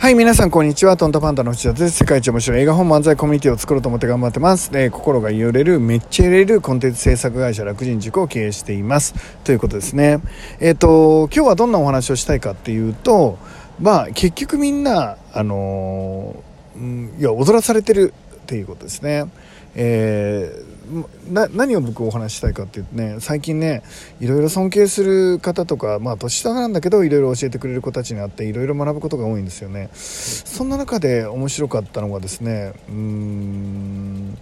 [0.00, 0.96] はい、皆さん、こんにちは。
[0.96, 1.98] トントパンダの内田です。
[1.98, 4.70] 世界一面白い映画本漫才コミュニティを作ろうと思って頑張ってます。
[4.72, 9.14] えー、心が揺れる、めっちゃ揺れるコンテンツ制作会社楽人塾を経営しています。
[9.44, 10.20] ということですね。
[10.58, 13.38] えっ、ー、と、今日はどんなお話をしたいかっていうと、
[13.78, 19.26] まあ、結局みんな、あのー、いや、踊らされてるっていうことですね。
[19.74, 23.82] えー、何を僕お話ししたいかっていうとね最近ね
[24.20, 29.90] いろいろ尊敬する方とかまあ年下なんだけどいろいろ教えてくれる子たちに会っていろいろ学ぶことが多いんですよね。
[29.92, 34.38] そんな中で面白かったのがですねうん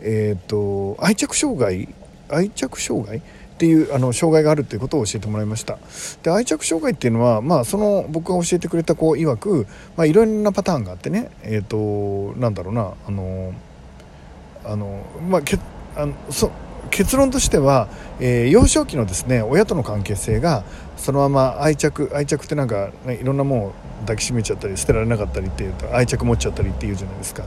[0.00, 1.88] えっ、ー、と愛着障害
[2.28, 3.22] 愛着障害っ
[3.60, 5.76] ていうあの障害があるっていうことを教えてもらいました。
[6.22, 9.66] で愛着障害っていうのは、まあ、その僕が教えてくれた子曰く、
[9.98, 13.52] まあ、いろんなパターンがあってねえっ、ー、となんだろうなあの
[14.64, 15.42] あの、まあ、
[16.00, 16.50] あのそ
[16.90, 20.64] 結論としては、えー、幼少期のですね親との関係性が
[20.96, 27.44] そのまま愛着愛着ってなんか、ね、いろんなものを抱きしめちゃったり捨てられなかったりっていうと愛着持っちゃったりっていうじゃないですか。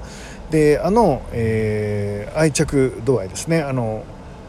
[0.49, 3.61] であの、えー、愛着度合いですね。
[3.61, 4.03] あの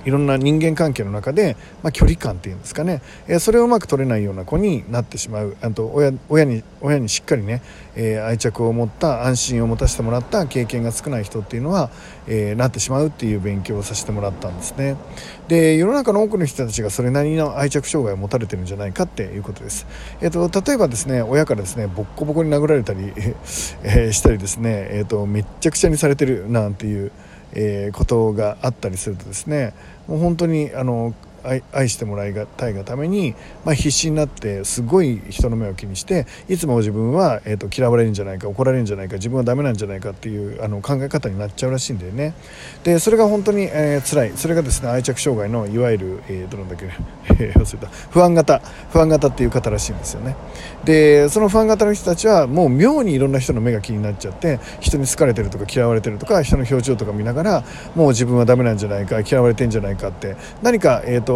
[0.04, 5.56] いろんな人間関係の中で、まあ、距離感っていうんですかね、えー、それをうまく取れないような子になってしまう。
[5.60, 7.62] あと親親に親にしっかりね、
[7.96, 11.90] えー、愛着を持った安心を持たせてもらった経験が少ない人っていうのは、
[12.26, 14.96] えー、なってしまうっていう勉強をさせてもらったんですね。
[15.48, 19.86] で世の中の多くの人たちがそれなりの愛着障害を持たれてるんじゃないかっていうことです、
[20.22, 23.12] えーと、例えばですね親からですねボッコボコに殴られたり、
[23.82, 27.12] えー、したりですね、えーとめっちゃくちゃにされてるなんていう
[27.54, 29.74] えー、ことがあったりするとですね
[30.06, 31.14] もう本当にあの
[31.72, 42.34] 愛してもらいたいがために、まあ、必死になってすごい人の目を気にしていつも自分は、えーと、嫌われるんじゃないか怒られるんじゃないか自分はダメなんじゃないかっていうあの考え方になっちゃうらしいんだよね。
[42.82, 44.32] でそれが本当に、えー、辛い。
[44.36, 46.86] それがですね愛着障害のいわゆる、えー、どなんだっけ、
[47.44, 47.88] えー、忘れた。
[48.10, 48.60] 不安型。
[48.90, 50.36] 不安型っていう方らしいんですよね。
[50.84, 61.33] でその不安型の人たちはもう妙にいろんな人の目が気になっちゃって人に好かれてるとか嫌われてるとか人の表情とか見ながらもう自分はダメなんじゃないか嫌われてんじゃないかって何か、えーと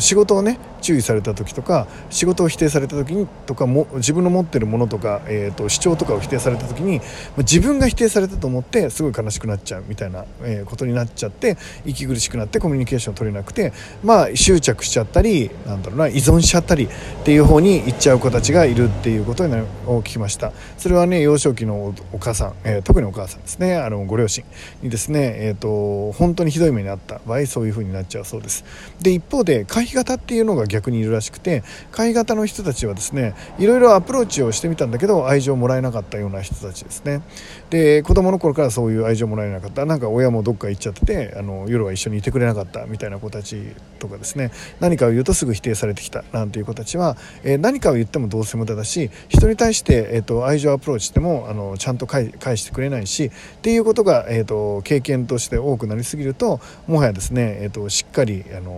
[0.00, 7.00] 仕事をね注意された時とか仕事を否定された時にとかも自分の持ってるものとか、えーと、主張とかを否定された時に
[7.38, 11.56] 自分が否定されたと思ってすごい悲しくなっちゃうみたいな、えー、ことになっちゃって
[11.86, 13.72] 息苦しくなってコミュニケーション取れなくて
[14.02, 16.88] まあ執着しちゃったりなんだろうな依存しちゃったりっ
[17.24, 20.52] ていう方に行っちゃう子たちがいるっていうことを聞きました。
[20.78, 23.76] それはね幼少期のお母さん、えー、特にお母さんですね。
[23.76, 24.44] あのご両親
[24.82, 28.64] にですね、えーと、本当にひどい目に遭った場合そういう風になっちゃうそうです。
[29.00, 37.22] で一方で回避型っていうのが逆にいるらしくて回避型の人たちはですねいろいろアプローチをしてみたんだけど愛情をもらえなかったような人たちですね。
[37.70, 39.86] で子供の頃からそういう愛情もらえなかった。
[39.86, 44.50] なんか親もどっか行っちゃっててあの夜は一緒にいてくれなかったみたいな子たちとかですね。
[44.80, 58.70] 何かを言うとすぐ否定されてきたなんていう子たちは、えー、何かを言ってもどうせ無駄だし人に対して、えーと、愛情アプローチしてもあのちゃんと返してくれないしっていうことが、えーと、経験として多くなりすぎるともはやですね、えーとしっかりあの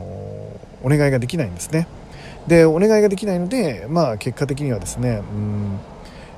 [0.82, 1.83] お願いができないんですね。
[2.46, 5.78] でお願いができないので、まあ、結果的にはですね、うん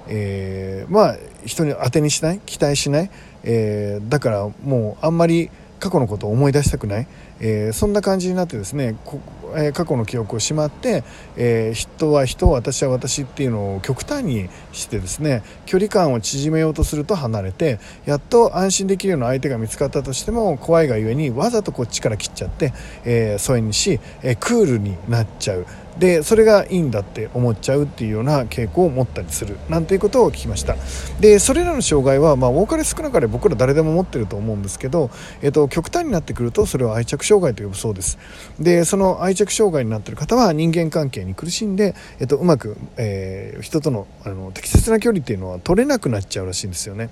[0.08, 3.10] えー、まあ人に当てにしない期待しない、
[3.42, 5.50] えー、だからもうあんまり
[5.80, 7.08] 過去のことを思い出したくない、
[7.40, 9.20] えー、そんな感じになってですねこ
[9.54, 11.04] えー、過去の記憶をしまって、
[11.36, 22.72] えー、人は人私は私っていうのを極端にしてですね距離感を縮めようとすると離れてやっと安心できるような相手が見つかったとしても怖いがゆえにわざとこっちから切っちゃって、
[23.04, 25.66] えー、疎遠にし、えー、クールになっちゃう。
[25.98, 30.76] でそれがいいんだって思っちゃうっていうような傾向を持ったりするなんていうことを聞きました。
[31.20, 35.10] でそれらの障害は、まあ、多かれ少なかれ僕ら誰でも持ってると思うんですけど、
[35.42, 38.18] えっと、極端になってくるとそれを愛着障害と呼ぶそうです。
[38.60, 47.10] でその愛着障害になってる方は人間関係に苦しんで、えっと、うまく、えー、人とのあの適切な距離っていうのは取れなくなっちゃうらしいんですよね。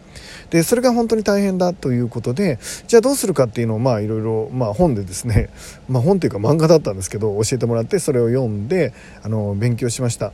[0.51, 5.49] でそれが本当に大変だということでじゃあどうするかっていうのをまあいろいろ、まあ、本でですね、
[5.89, 8.93] まあ、本というか漫画だったんですけど教えてもらってそれを読んでで
[9.23, 10.33] あの勉強しました。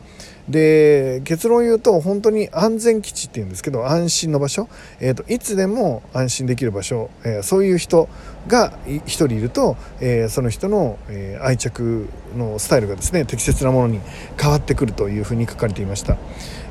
[0.49, 8.09] で結論言うと本当に安全基地っていうんですけど安心の場所、えーと、いつでも安心できる場所、えー、そういう人。
[8.47, 14.01] が1人いると、えー、その人の、えー、愛着のスタイルがですね適切なものに
[14.41, 16.17] 変わってくるというふうに書かれていました。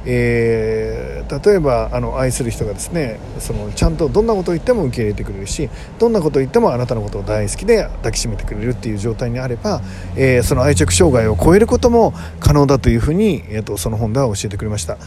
[0.05, 5.69] えー、例えばあの愛する人がですねそのちゃんとどんなことを言っても受け入れてくれるし
[5.99, 9.81] どんなことを言ってもあなたのことを大好きで抱きしめてくれるっていう状態にあれば、
[10.15, 14.97] えー、その愛着障害を超えることも可能だというふうに、えーと、その本では教えてくれました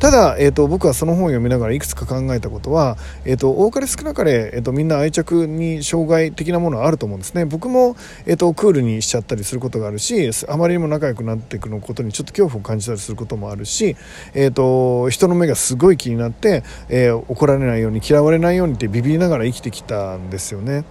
[0.00, 7.44] ただ、えーと、僕はその本を読みながらいくつか考えたことは、えーと、多かれ少なかれ、えーと、みんな愛着に障害的なものはあると思うんですね。
[7.46, 7.96] 僕も、
[8.26, 13.96] えー、とクールにしちゃったりすることがあるしあまりにも仲良くなっていくのことにちょっと恐怖を感じたりすることもあるし、
[14.34, 20.84] えー、と人の目がすごい気になって、えー、怒られないように嫌われないようにってビビりながら生きてきたんですよね。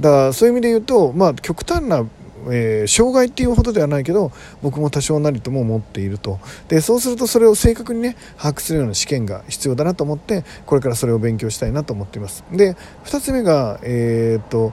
[0.00, 2.04] だからそういう意味で言うと、まあ、極端な
[2.50, 4.32] えー、障害っていうほどではないけど
[4.62, 6.38] 僕も多少なりとも持っていると。
[6.68, 12.44] でそうするとそれを正確にね把握するような試験が必要だなと思ってこれからそれを勉強したいなと思っています。
[12.52, 14.72] で2つ目がえー、っと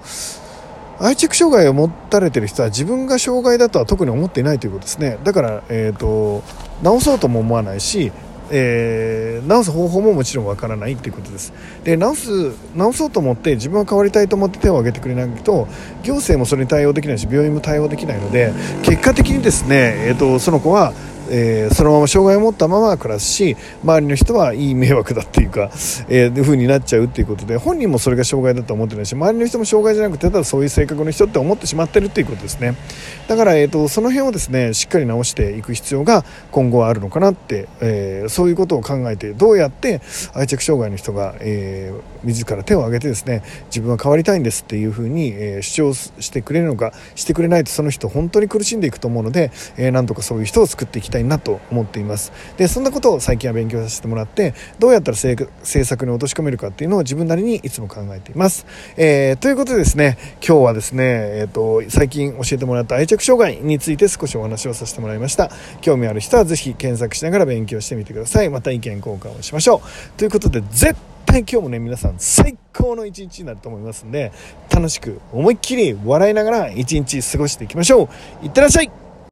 [1.00, 5.18] 愛着障害を持たれてる人は自分が障害だとは特に思っていないということですね。
[5.24, 6.44] だから、えーと、
[6.84, 8.12] と治そうとも思わないし
[8.52, 11.54] えー、治す方法ももちろんわからないっていうことです。
[11.84, 15.68] で治す治そうと思って自分は変わりたいと思って手を挙げてくれないと
[16.04, 18.54] 行政もそれに対応できないし病院も対応できないので
[18.84, 20.94] 結果的にですね、えーとその子は
[21.30, 25.72] えー、そのまま障害を持ったまま暮らすし周りの人はいい迷惑だっていうか、
[26.10, 32.76] えー、いう風になっちゃうっていうことで本人もそれが障害だと思ってないし周りの人も障害じゃなくてただそういう性格の人って思ってしまってるっていうことですね。
[33.28, 40.02] だから、えーと、その辺をですねしっかり直していく必要が今後はあるのかなって、えー、そういうことを考えてどうやって
[40.34, 51.17] 愛着障害の人が、えー、自ら手を挙げてですね自分は変わりたいんですっていう風に、えー、主張してくれるのかしてくれないとその人本当に苦しんでいくと思うので、えー、なんとかそういう人を作っていきたい。
[51.18, 52.32] たいなと思っています。
[52.58, 55.52] でそんなことを最近は勉強させてもらってどうやったら政
[55.86, 58.66] 策に落とし込めるかっていうのを自分なりにいつも考えています、
[58.96, 65.50] えー、ということでですね今日はですね、えーと、最近教えてもらった愛着障害について少しお話をさせてもらいました。
[65.82, 68.50] 興味ある人は是非検索しながら勉強してみてください。
[68.50, 70.18] また意見交換をしましょう。
[70.18, 74.32] ということで絶対今日もね皆さん最高の一日になると思いますんで
[74.70, 78.10] 楽しく思いっきり笑いながら一日過ごしていきましょ
[78.42, 78.46] う。
[78.46, 78.92] いってらっしゃい。